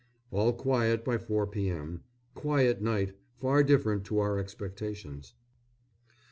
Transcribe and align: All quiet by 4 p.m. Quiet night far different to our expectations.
All 0.31 0.51
quiet 0.53 1.05
by 1.05 1.19
4 1.19 1.45
p.m. 1.45 2.01
Quiet 2.33 2.81
night 2.81 3.13
far 3.35 3.61
different 3.61 4.03
to 4.05 4.17
our 4.17 4.39
expectations. 4.39 5.35